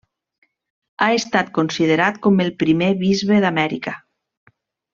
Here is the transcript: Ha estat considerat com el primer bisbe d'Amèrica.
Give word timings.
Ha 1.01 1.09
estat 1.17 1.51
considerat 1.57 2.17
com 2.25 2.41
el 2.47 2.51
primer 2.63 2.89
bisbe 3.05 3.39
d'Amèrica. 3.45 3.95